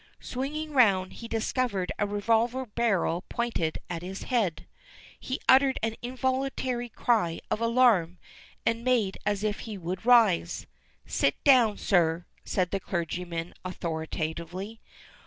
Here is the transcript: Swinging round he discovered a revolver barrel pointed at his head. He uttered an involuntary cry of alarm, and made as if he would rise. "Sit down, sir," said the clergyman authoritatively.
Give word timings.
Swinging 0.19 0.73
round 0.73 1.13
he 1.13 1.27
discovered 1.27 1.91
a 1.99 2.07
revolver 2.07 2.65
barrel 2.65 3.21
pointed 3.29 3.77
at 3.87 4.01
his 4.01 4.23
head. 4.23 4.65
He 5.19 5.39
uttered 5.47 5.77
an 5.83 5.95
involuntary 6.01 6.89
cry 6.89 7.39
of 7.51 7.61
alarm, 7.61 8.17
and 8.65 8.83
made 8.83 9.19
as 9.27 9.43
if 9.43 9.59
he 9.59 9.77
would 9.77 10.03
rise. 10.03 10.65
"Sit 11.05 11.35
down, 11.43 11.77
sir," 11.77 12.25
said 12.43 12.71
the 12.71 12.79
clergyman 12.79 13.53
authoritatively. 13.63 14.81